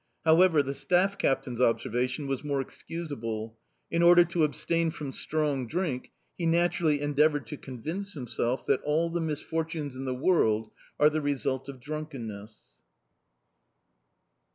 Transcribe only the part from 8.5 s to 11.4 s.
that all the misfortunes in the world are the